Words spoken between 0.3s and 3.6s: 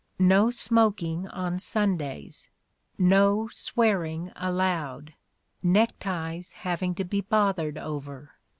smoking on Sundays! No